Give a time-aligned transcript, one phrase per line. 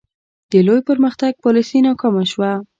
[0.51, 2.51] د لوی پرمختګ پالیسي ناکامه شوه.